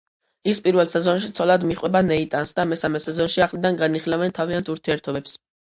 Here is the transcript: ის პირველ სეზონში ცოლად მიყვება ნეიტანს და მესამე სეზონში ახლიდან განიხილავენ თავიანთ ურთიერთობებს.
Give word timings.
ის 0.51 0.61
პირველ 0.67 0.87
სეზონში 0.93 1.29
ცოლად 1.39 1.65
მიყვება 1.73 2.01
ნეიტანს 2.09 2.55
და 2.61 2.67
მესამე 2.73 3.03
სეზონში 3.07 3.45
ახლიდან 3.49 3.81
განიხილავენ 3.85 4.37
თავიანთ 4.43 4.77
ურთიერთობებს. 4.79 5.41